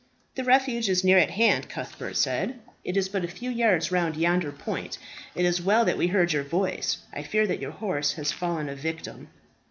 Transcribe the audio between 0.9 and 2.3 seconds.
near at hand," Cuthbert